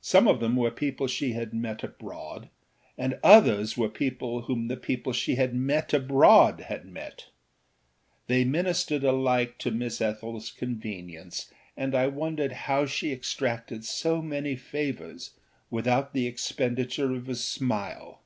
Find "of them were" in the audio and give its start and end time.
0.26-0.72